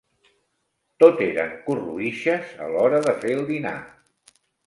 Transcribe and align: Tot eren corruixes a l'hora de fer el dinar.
Tot 1.03 1.19
eren 1.25 1.51
corruixes 1.67 2.55
a 2.67 2.71
l'hora 2.77 3.03
de 3.09 3.15
fer 3.25 3.35
el 3.37 3.47
dinar. 3.53 3.77